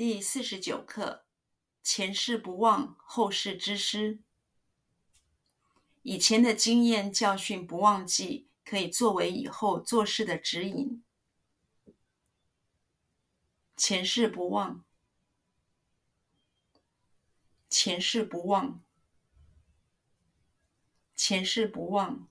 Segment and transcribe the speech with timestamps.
[0.00, 1.26] 第四十九课：
[1.82, 4.22] 前事不忘，后事之师。
[6.00, 11.04] 以前的经验教训不忘记，可以作为以后做事的指引。
[13.76, 14.82] 前事不忘，
[17.68, 18.82] 前事不忘，
[21.14, 22.26] 前事不忘，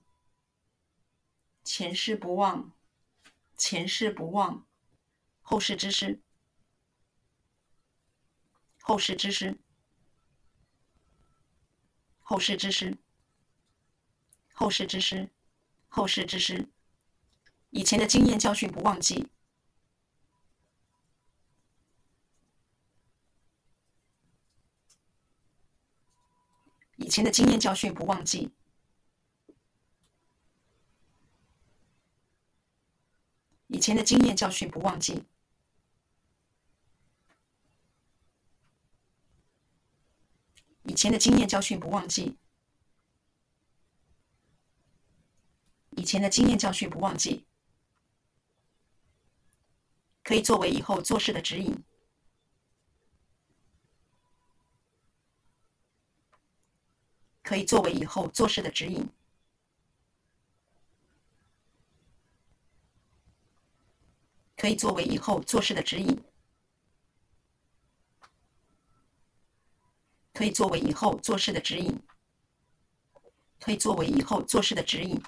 [1.62, 2.72] 前事不忘，
[3.56, 4.66] 前事不忘，
[5.40, 6.20] 后事之师。
[8.82, 9.56] 后事之师，
[12.20, 12.96] 后事之师，
[14.52, 15.30] 后事之师，
[15.88, 16.68] 后事之师。
[17.70, 19.28] 以前的经验教训不忘记，
[26.96, 28.50] 以前的经验教训不忘记，
[33.68, 35.24] 以前的经验教训不忘记。
[40.90, 42.36] 以前的经验教训不忘记，
[45.90, 47.46] 以前的经验教训不忘记，
[50.24, 51.84] 可以作为以后做事的指引，
[57.44, 59.08] 可以作为以后做事的指引，
[64.56, 66.29] 可以作为以后做事的指引。
[70.40, 72.00] 可以作为以后做事的指引，
[73.60, 75.20] 可以作为以后做事的指引。